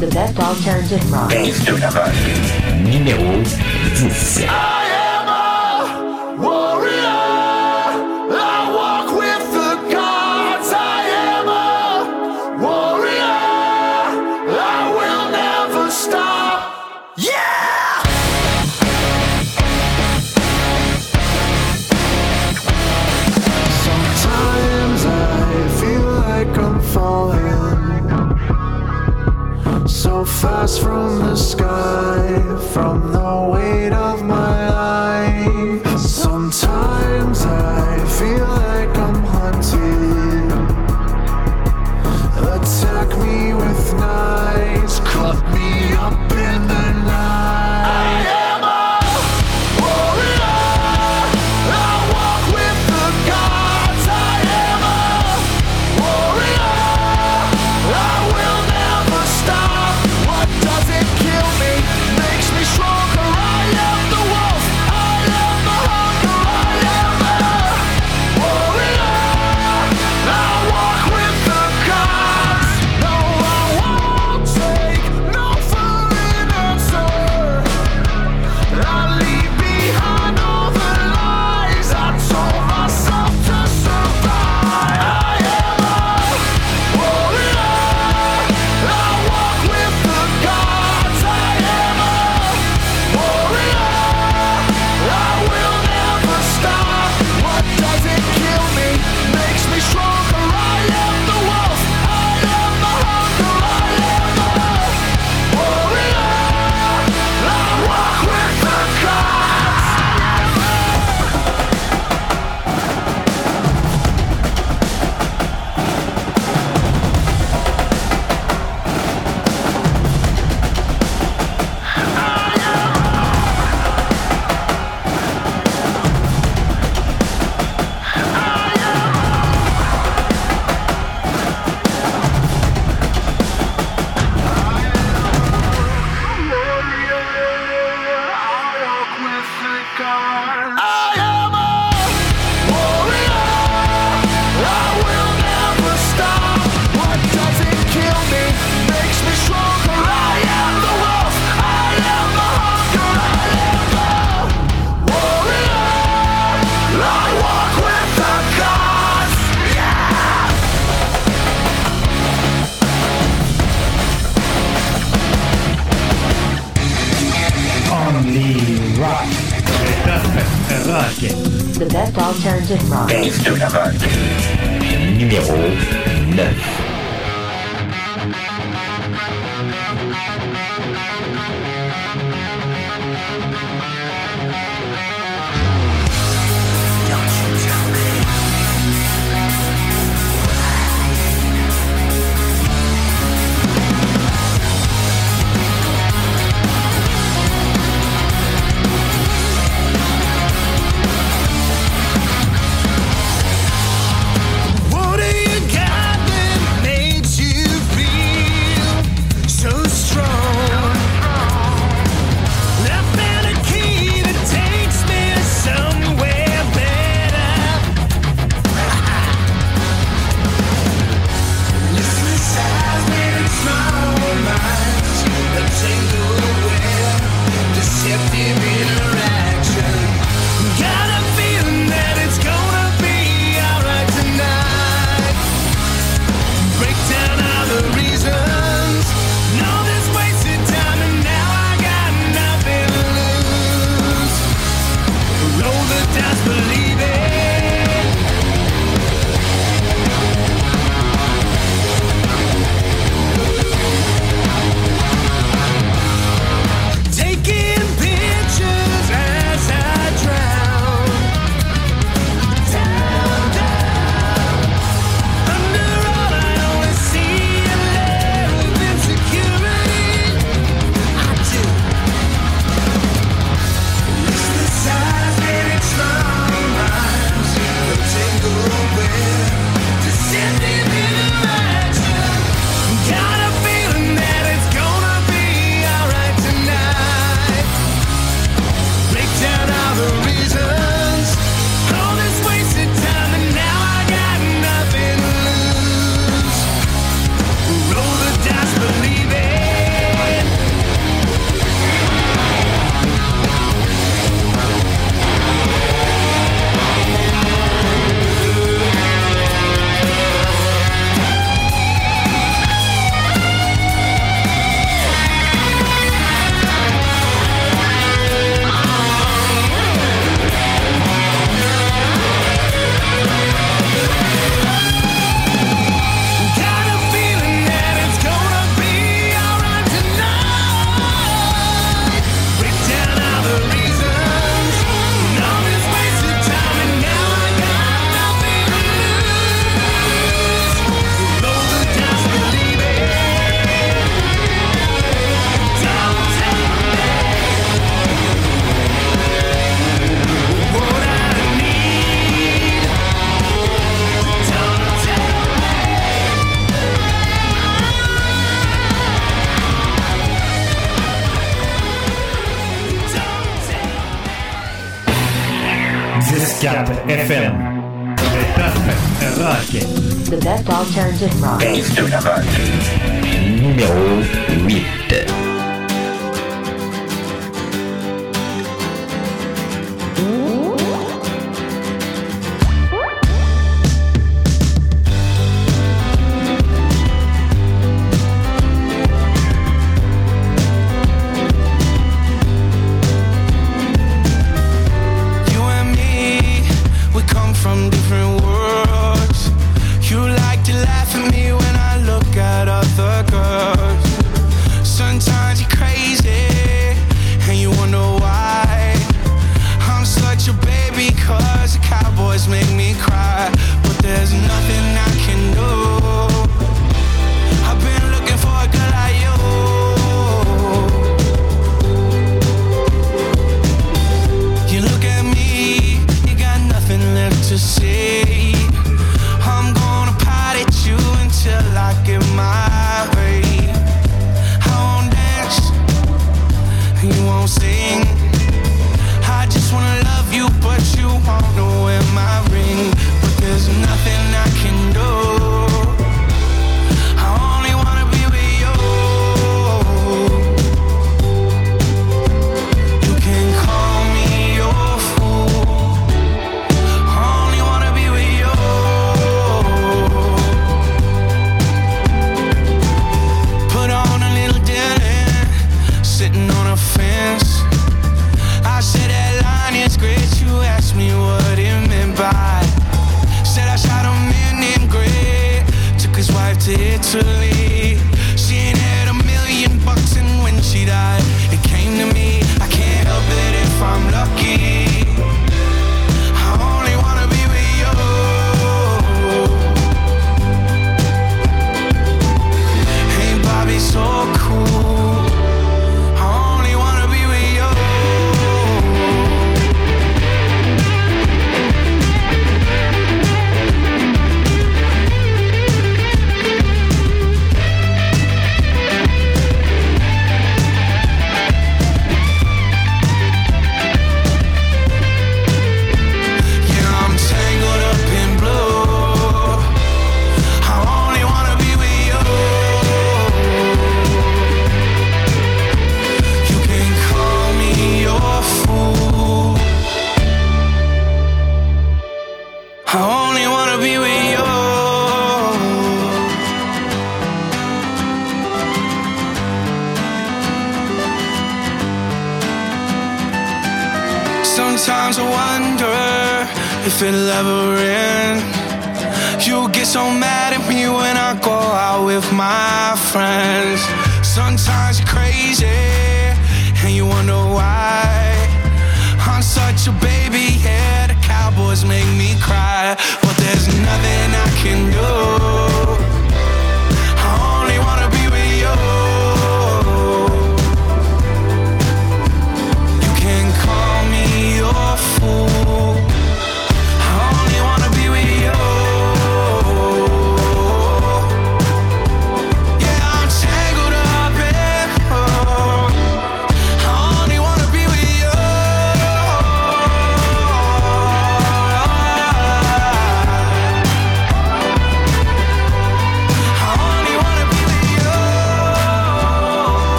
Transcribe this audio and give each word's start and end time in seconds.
The 0.00 0.10
best 0.12 0.38
alternative 0.38 1.12
rock. 1.12 1.30
Dance 1.30 1.64
to 1.64 1.72
the 1.72 1.86
rock. 1.94 2.12
Numéro 2.82 3.44
I 4.48 4.84
am 5.08 5.28
a 5.28 6.42
warrior. 6.42 7.01
from 30.62 31.18
the 31.18 31.34
sky, 31.34 32.40
from 32.72 33.10
the 33.10 33.48
weight 33.50 33.92
of 33.92 34.11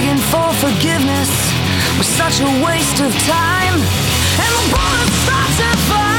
begging 0.00 0.18
for 0.18 0.52
forgiveness 0.54 1.30
was 1.98 2.06
such 2.06 2.40
a 2.40 2.64
waste 2.64 3.00
of 3.00 3.12
time, 3.26 3.74
and 3.74 4.52
the 4.56 4.74
bullets 4.74 5.16
start 5.24 5.48
to 5.58 5.78
fly. 5.88 6.09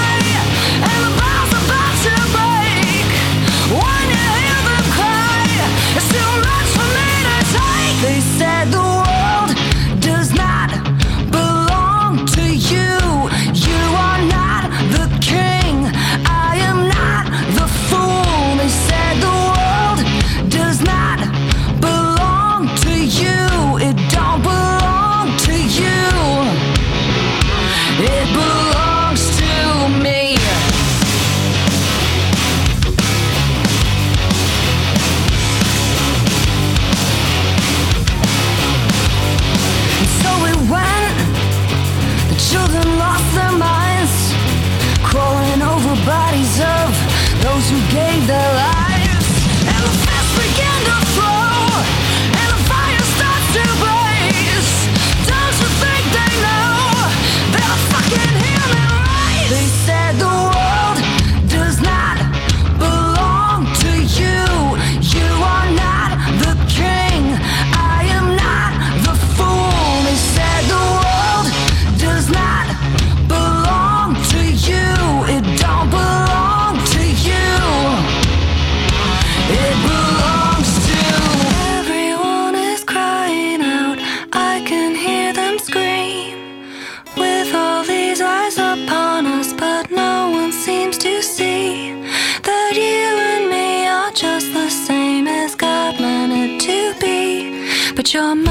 your 98.13 98.35
mind. 98.35 98.50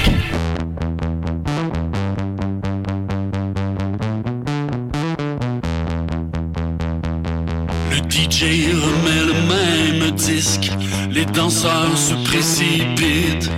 gire, 8.41 8.75
mais 9.03 9.23
le 9.23 9.33
même 9.53 10.11
disque. 10.11 10.71
Les 11.11 11.25
danseurs 11.25 11.95
se 11.95 12.15
précipitent. 12.27 13.51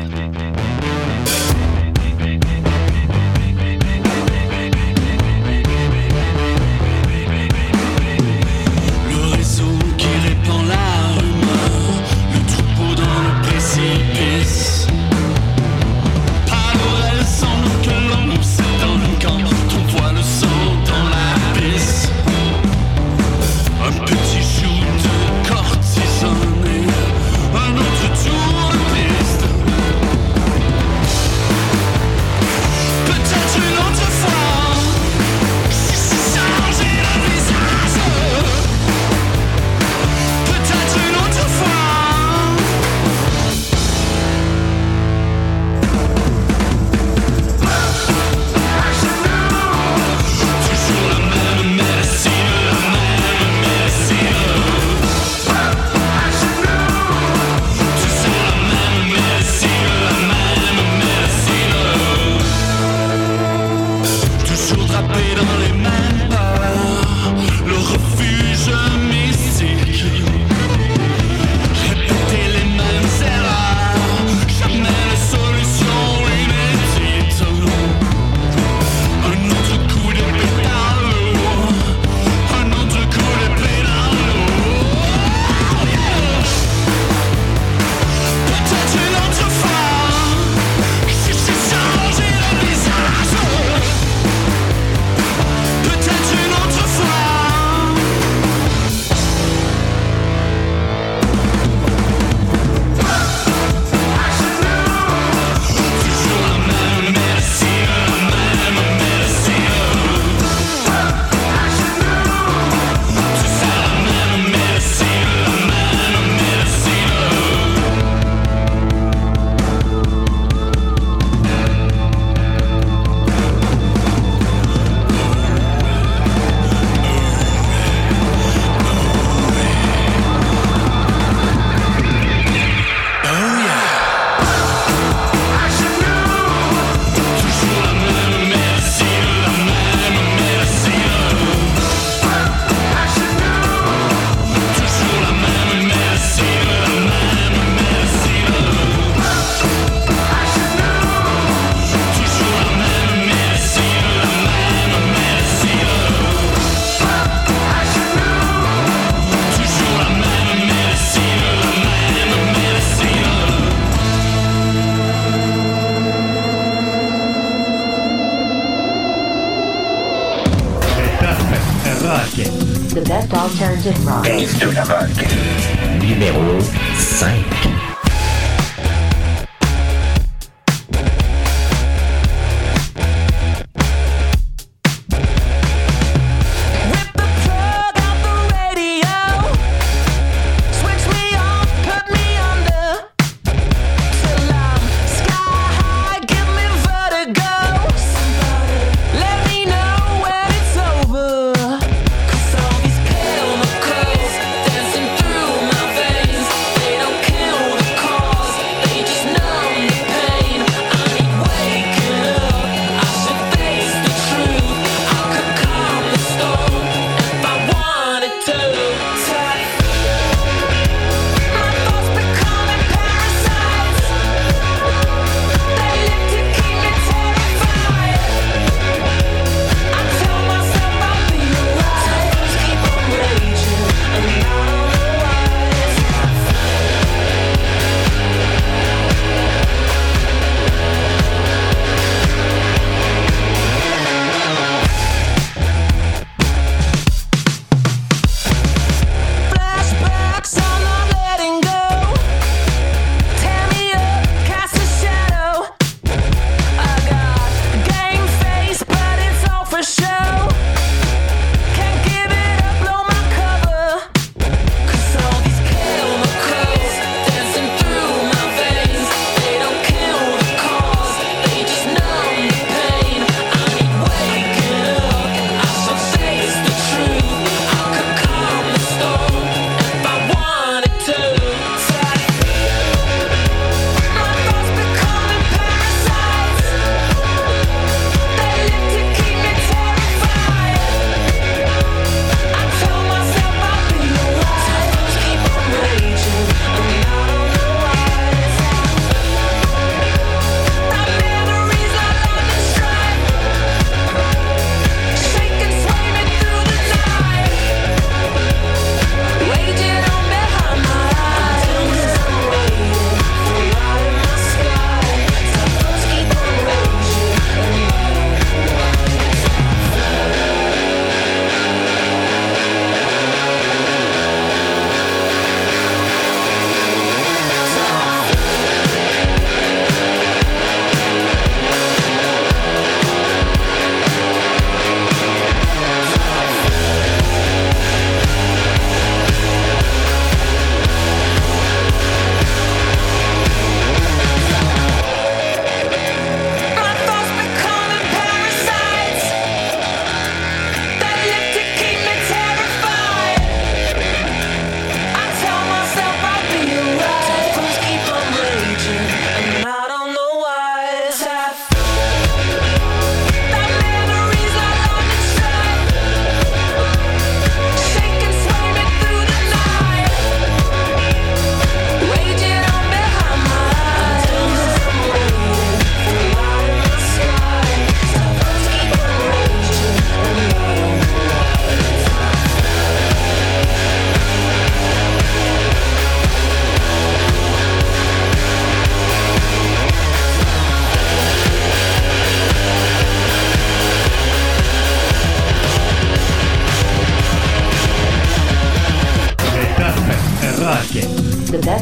These 174.21 174.59
do 174.59 174.71
not 174.71 174.92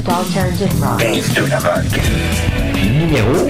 d'Alternative 0.04 0.82
Rock. 0.82 1.00
de 1.00 1.50
la 1.50 1.60
rock. 1.60 1.86
Numéro 3.00 3.50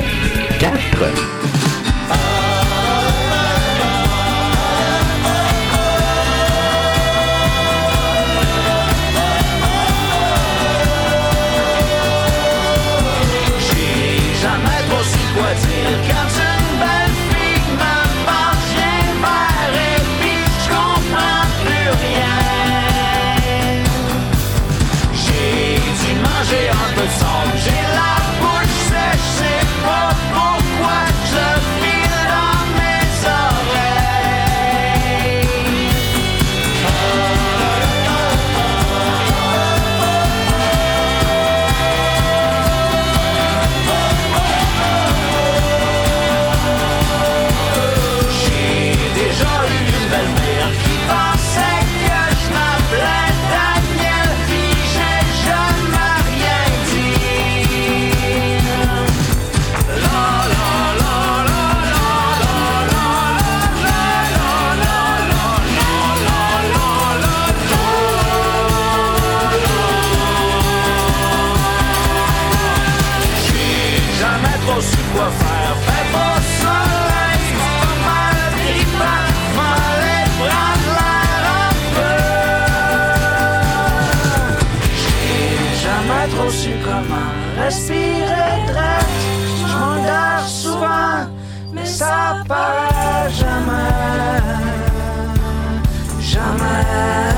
What's 15.34 16.21
respire 87.72 88.28
regrette. 88.28 89.22
Je 89.60 89.78
m'endors 89.78 90.48
souvent, 90.48 91.32
mais 91.74 91.86
ça 91.86 92.44
part 92.48 93.30
jamais. 93.30 94.42
Jamais. 96.20 97.31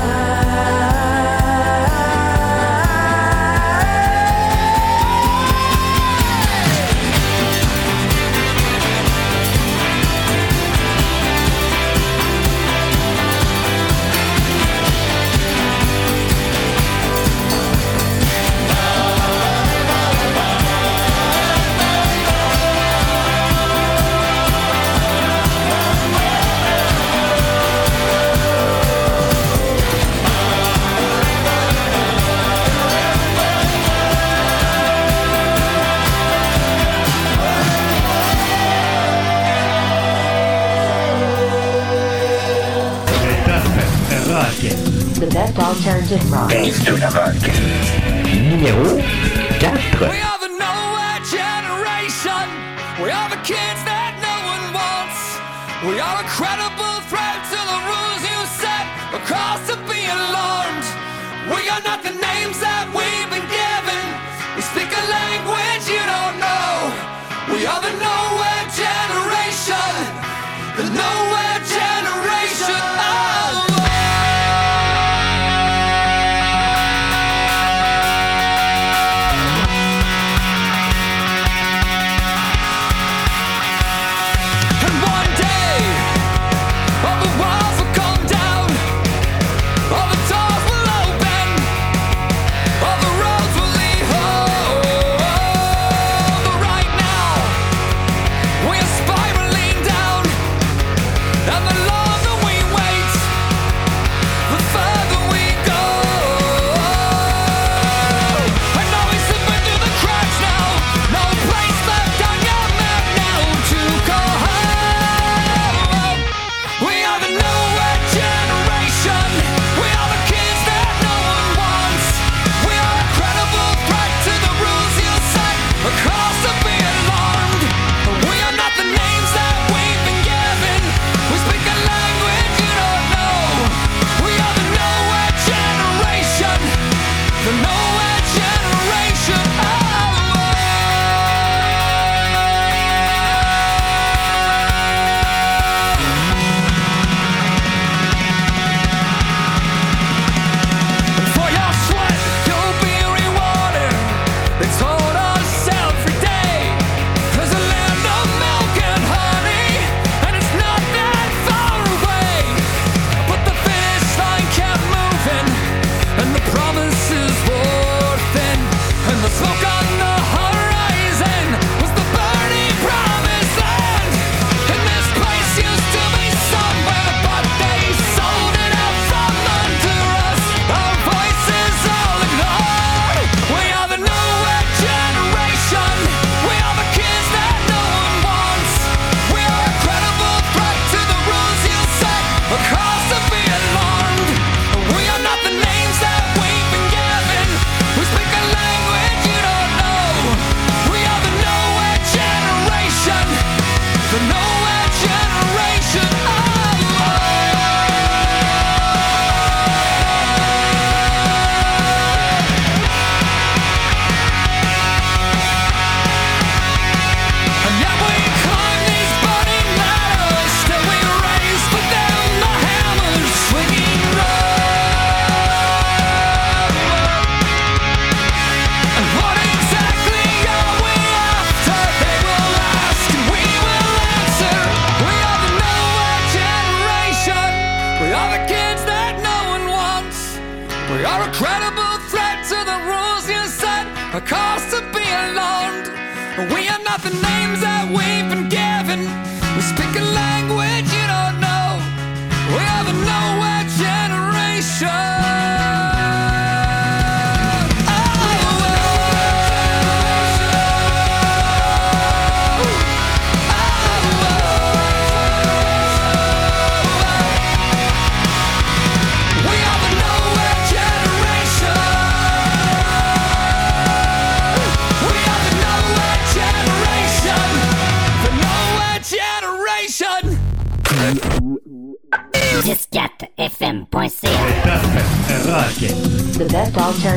Historiador. 46.74 47.23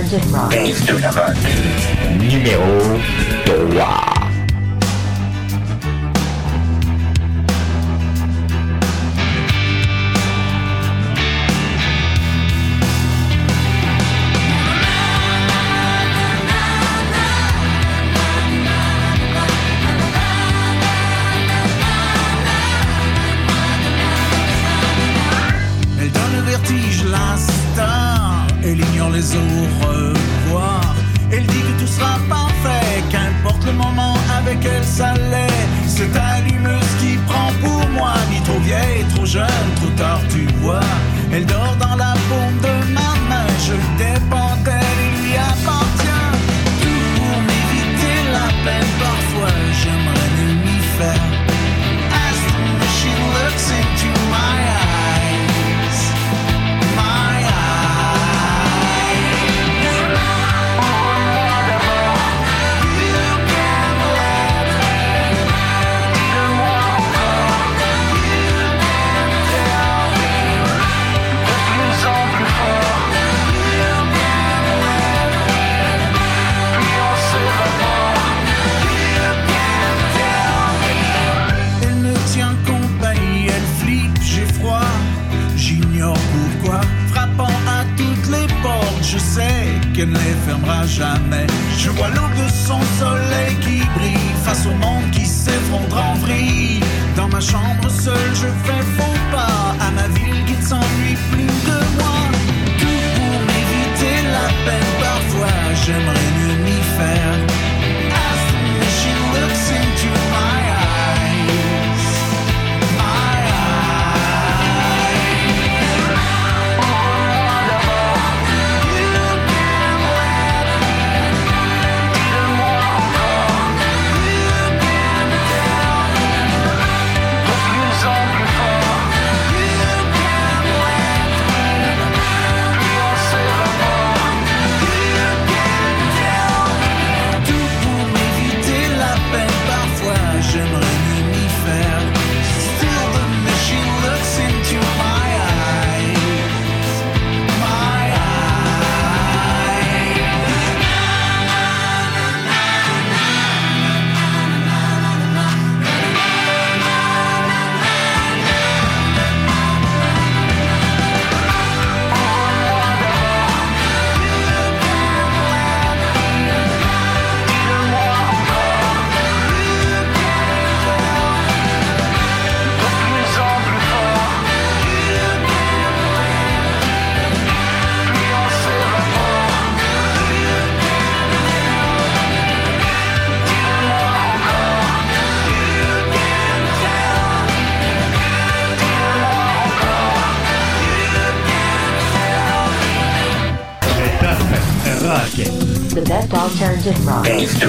Best 0.09 0.89
alternative 0.89 1.15
rock. 1.15 1.35
Numéro 2.19 2.63
3. 3.45 3.55
Elle 3.55 4.06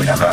rock. 0.06 0.27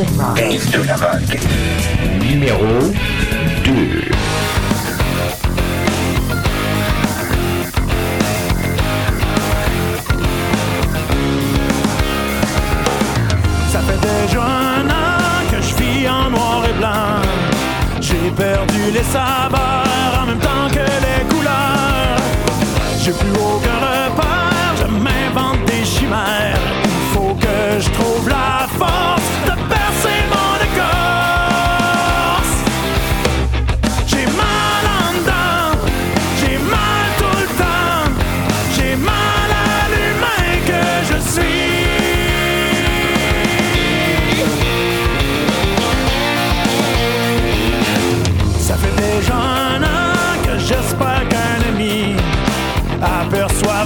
Music 0.00 0.18
Rock. 0.18 0.89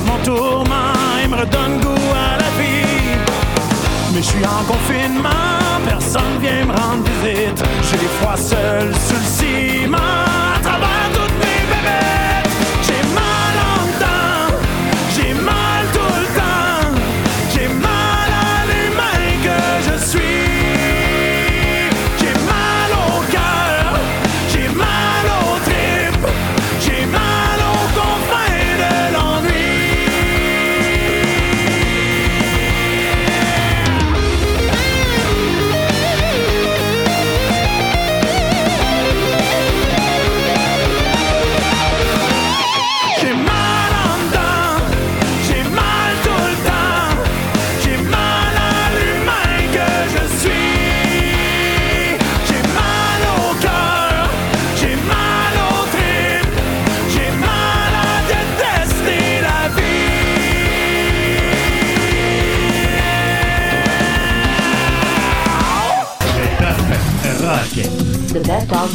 mon 0.03 0.19
tourment 0.25 1.29
me 1.29 1.37
redonne 1.37 1.81
goût 1.81 2.13
à 2.15 2.39
la 2.39 2.51
vie. 2.59 3.17
Mais 4.13 4.23
je 4.23 4.27
suis 4.27 4.45
en 4.45 4.65
confinement, 4.65 5.81
personne 5.87 6.39
vient 6.41 6.65
me 6.67 6.73
rendre 6.73 7.05
visite. 7.23 7.63
J'ai 7.91 8.09
froid 8.21 8.37
seul 8.37 8.95
sous 8.95 9.15
le 9.15 9.84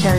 At 0.10 0.18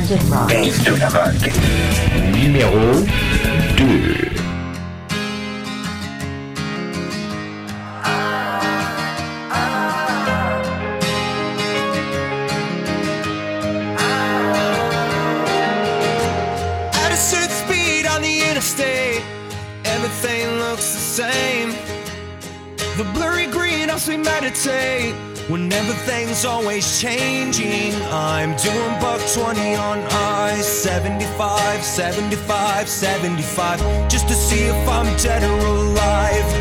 a 17.11 17.17
certain 17.17 17.51
speed 17.51 18.07
on 18.07 18.23
Numéro 18.23 18.61
2. 18.61 19.23
Everything 19.85 20.59
looks 20.61 20.93
the 20.93 21.01
same. 21.01 21.71
The 22.97 23.05
blurry 23.13 23.47
green 23.47 23.91
as 23.91 24.07
we 24.07 24.17
meditate. 24.17 25.30
When 25.51 25.73
everything's 25.73 26.45
always 26.45 27.01
changing, 27.01 27.93
I'm 28.13 28.55
doing 28.55 29.01
buck 29.01 29.21
20 29.35 29.75
on 29.75 29.99
ice, 29.99 30.65
75, 30.65 31.83
75, 31.83 32.89
75, 32.89 34.09
just 34.09 34.29
to 34.29 34.35
see 34.35 34.67
if 34.67 34.89
I'm 34.89 35.17
dead 35.17 35.43
or 35.43 35.67
alive. 35.67 36.60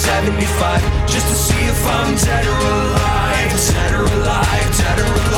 75 0.00 0.80
just 1.06 1.28
to 1.28 1.34
see 1.34 1.62
if 1.64 1.86
I'm 1.86 2.16
dead 2.16 2.46
or 2.46 2.56
alive, 2.56 3.52
dead 3.68 3.92
or 3.92 4.04
alive, 4.04 4.78
dead 4.78 4.98
or 4.98 5.04
alive. 5.04 5.29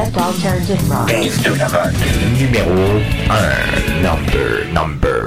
Best 0.00 0.16
Alternative 0.16 0.80
Rock. 0.88 1.08
Best 1.08 1.46
numéro 2.40 2.72
1. 3.28 4.00
Number, 4.00 4.64
number. 4.72 5.19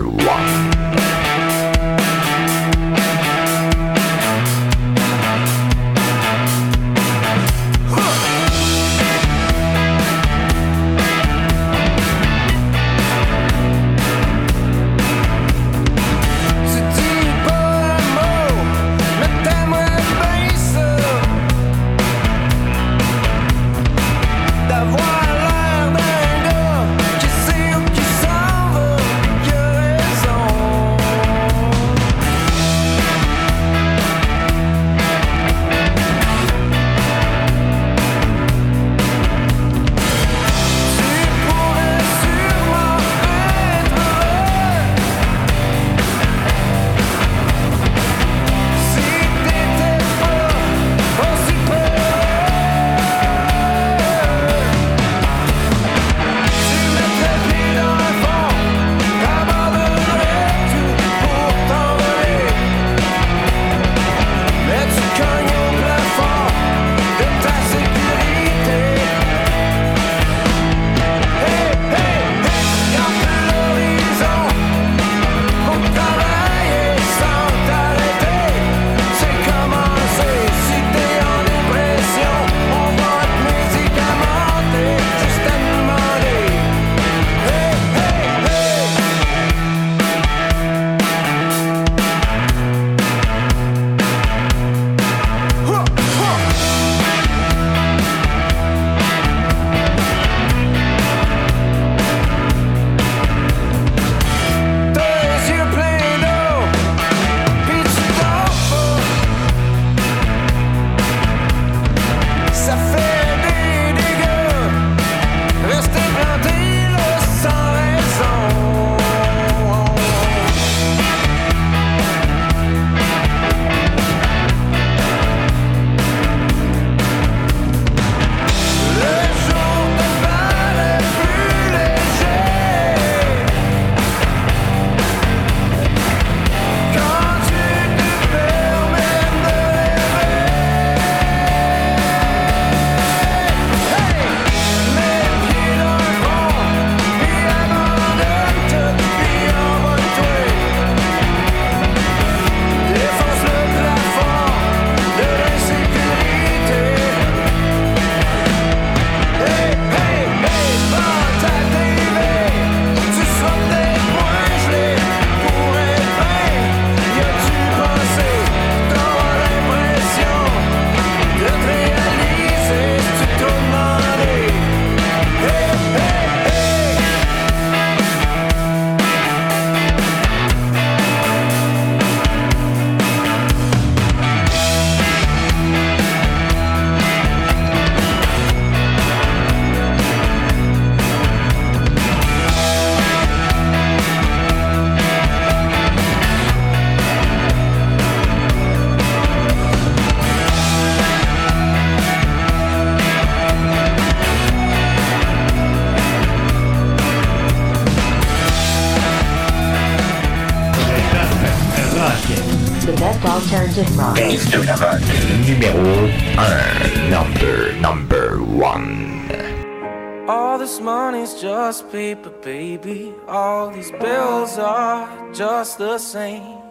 just 225.73 225.77
the 225.77 225.97
same. 225.97 226.61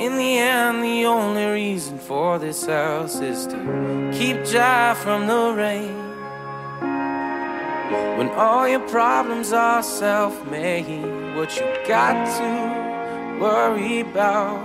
In 0.00 0.16
the 0.16 0.38
end, 0.38 0.82
the 0.82 1.04
only 1.06 1.46
reason 1.46 1.98
for 1.98 2.38
this 2.38 2.66
house 2.66 3.20
is 3.20 3.46
to 3.46 4.10
keep 4.12 4.44
dry 4.44 4.94
from 4.94 5.26
the 5.26 5.54
rain. 5.56 5.96
When 8.18 8.28
all 8.30 8.66
your 8.68 8.86
problems 8.88 9.52
are 9.52 9.82
self 9.82 10.34
made, 10.50 11.36
what 11.36 11.56
you 11.56 11.66
got 11.86 12.16
to 12.38 13.40
worry 13.40 14.00
about? 14.00 14.58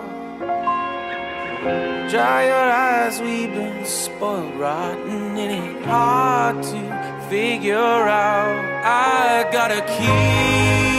Dry 2.09 2.45
your 2.45 2.69
eyes, 2.89 3.19
we've 3.21 3.53
been 3.53 3.85
spoiled 3.85 4.55
rotten. 4.55 5.37
It 5.37 5.85
hard 5.85 6.63
to 6.63 7.27
figure 7.29 7.77
out. 7.77 8.65
I 8.85 9.49
gotta 9.51 9.81
keep 9.97 10.92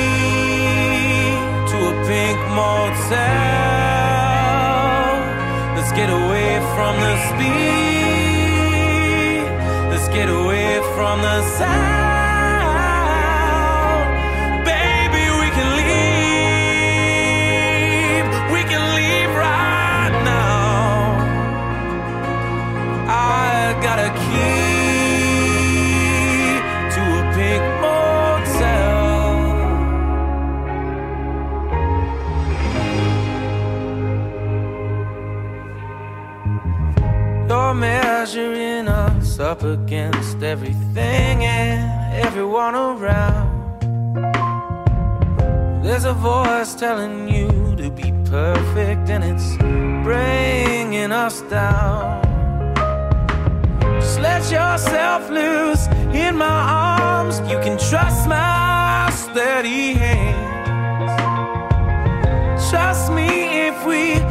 pink 2.07 2.38
motel. 2.57 3.24
Let's 5.76 5.92
get 5.92 6.11
away 6.11 6.61
from 6.74 6.94
the 7.05 7.14
speed. 7.28 8.64
Let's 9.90 10.09
get 10.09 10.28
away 10.28 10.80
from 10.96 11.22
the 11.22 11.42
sound. 11.59 12.13
up 39.55 39.62
against 39.62 40.42
everything 40.42 41.44
and 41.44 41.80
everyone 42.26 42.74
around. 42.74 43.46
There's 45.80 46.07
a 46.07 46.12
voice 46.12 46.74
telling 46.74 47.28
you 47.28 47.48
to 47.76 47.88
be 47.88 48.12
perfect, 48.24 49.11
and 49.11 49.22
it's 49.22 49.57
bringing 50.02 51.12
us 51.12 51.42
down. 51.42 52.20
Just 54.00 54.18
let 54.18 54.42
yourself 54.50 55.30
loose 55.30 55.86
in 56.12 56.36
my 56.36 56.61
arms. 56.90 57.38
You 57.48 57.59
can 57.61 57.78
trust 57.78 58.26
my 58.26 59.09
steady 59.14 59.92
hands. 59.92 61.14
Trust 62.70 63.12
me 63.12 63.28
if 63.68 63.86
we 63.86 64.23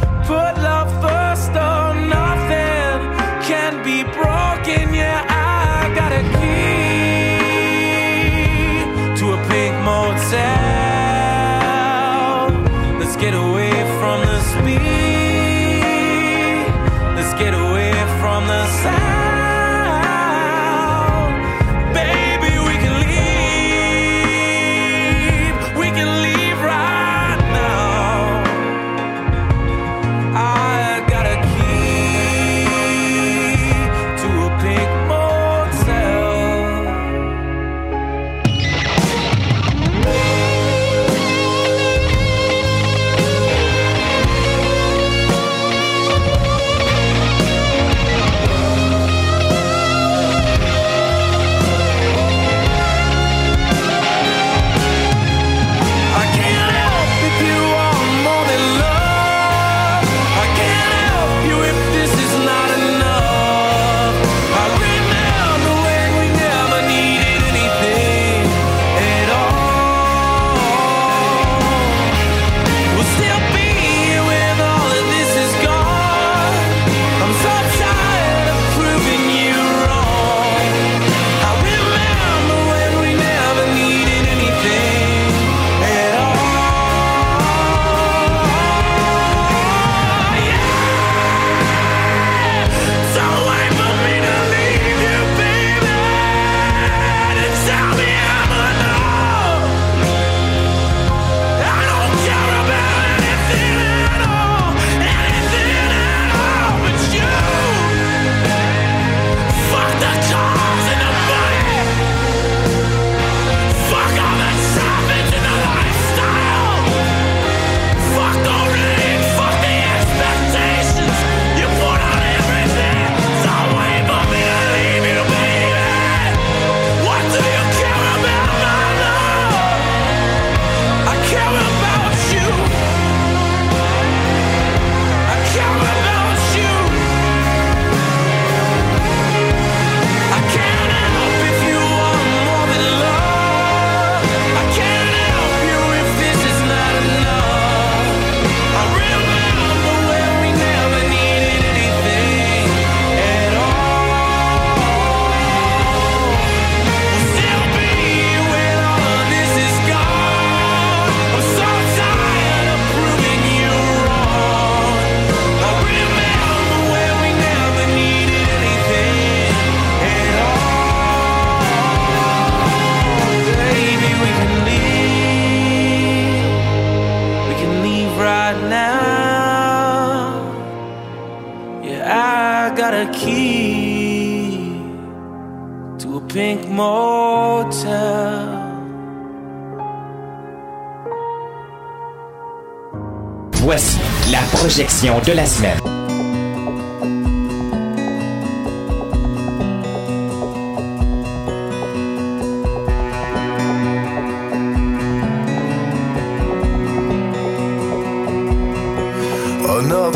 Voici 193.53 193.99
la 194.31 194.39
projection 194.57 195.19
de 195.25 195.33
la 195.33 195.45
semaine. 195.45 195.92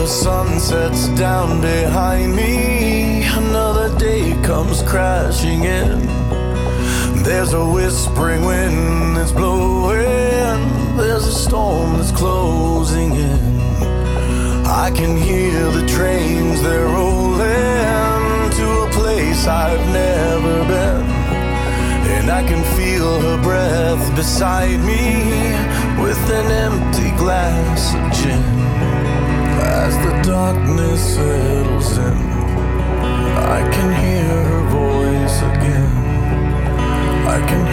sun 0.07 0.57
sets 0.57 1.09
down 1.19 1.59
behind 1.59 2.33
me. 2.33 3.23
Another 3.25 3.93
day 3.99 4.31
comes 4.41 4.81
crashing 4.83 5.65
in. 5.65 5.99
There's 7.23 7.53
a 7.53 7.65
whispering 7.65 8.45
wind 8.45 9.17
that's 9.17 9.33
blowing. 9.33 10.95
There's 10.95 11.27
a 11.27 11.33
storm 11.33 11.97
that's 11.97 12.11
closing 12.11 13.11
in. 13.15 13.59
I 14.65 14.91
can 14.95 15.17
hear 15.17 15.71
the 15.71 15.85
trains, 15.85 16.61
they're 16.61 16.85
rolling 16.85 18.49
to 18.59 18.67
a 18.87 18.89
place 18.93 19.45
I've 19.45 19.85
never 19.91 20.63
been. 20.73 21.05
And 22.15 22.31
I 22.31 22.47
can 22.47 22.63
feel 22.77 23.19
her 23.19 23.43
breath 23.43 24.15
beside 24.15 24.79
me 24.79 25.03
with 26.01 26.19
an 26.31 26.49
empty 26.49 27.11
glass 27.17 27.93
of 27.93 28.23
gin. 28.23 28.56
As 29.85 29.95
the 30.05 30.13
darkness 30.23 31.15
settles 31.15 31.97
in, 31.97 32.17
I 33.57 33.61
can 33.75 33.89
hear 34.03 34.33
her 34.49 34.63
voice 34.81 35.37
again. 35.51 35.93
I 37.35 37.39
can 37.49 37.63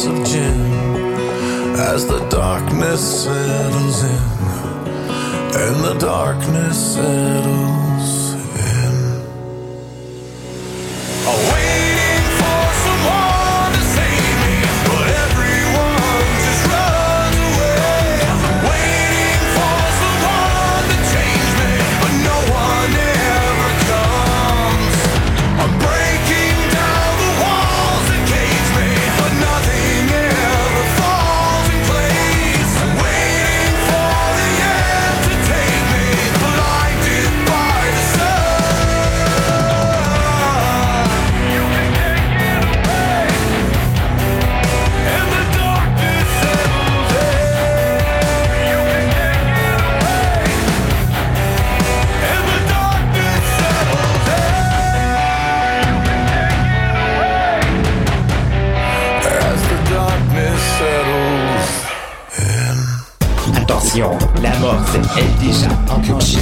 glass 0.00 0.06
of 0.06 0.26
gin 0.26 0.60
as 1.78 2.06
the 2.06 2.26
darkness 2.28 3.24
settles 3.24 4.04
in. 4.04 4.10
And 5.52 5.84
the 5.84 5.96
darkness 5.98 6.94
settles 6.94 7.79
la 64.92 64.98
mort 64.98 65.18
est 65.18 65.44
déjà 65.44 65.68
enclenchée. 65.90 66.38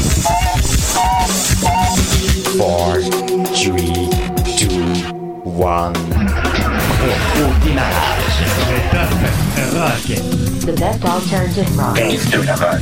4, 2.56 2.58
3, 2.58 2.98
2, 4.56 4.68
1. 5.64 5.92
Au 7.38 7.50
démarrage. 7.64 8.38
Rock. 9.74 10.06
The 10.60 10.72
best 10.72 11.04
alternative 11.04 11.70
rock. 11.76 11.96
De 11.96 12.38
la 12.46 12.54
rock. 12.54 12.80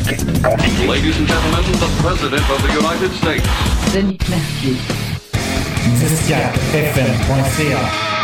Ladies 0.88 1.16
and 1.18 1.26
gentlemen, 1.26 1.64
the 1.80 1.88
President 2.02 2.44
of 2.50 2.62
the 2.62 2.72
United 2.72 3.12
States. 3.14 3.48
Denis 3.92 4.18
Mercier. 4.28 4.76
104fm.ca 6.72 8.15